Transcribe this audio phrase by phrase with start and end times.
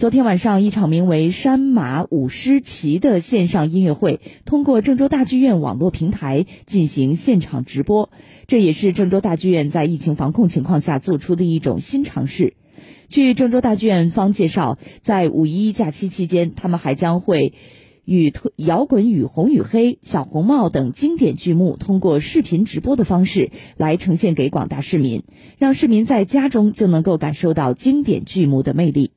[0.00, 8.08] 昨天晚上一场名为山马舞狮旗的线上音乐会通过郑州大剧院网络平台进行现场直播
[8.46, 12.54] 这也是郑州大剧院在疫情防控情况下做出的一种新尝试。
[13.08, 17.52] 据郑州大剧院方介绍在五一假期期间他们还将会
[18.06, 25.24] 与摇滚与红与黑小红帽等经典剧目通过视频直播的方式来呈现给广大市民
[25.58, 29.10] 让市民在家中就能够感受到经典剧目的魅力。